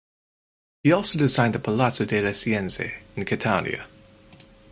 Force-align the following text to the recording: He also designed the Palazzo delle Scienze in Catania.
He 0.81 0.91
also 0.91 1.19
designed 1.19 1.53
the 1.53 1.59
Palazzo 1.59 2.05
delle 2.05 2.31
Scienze 2.33 2.91
in 3.15 3.23
Catania. 3.23 3.85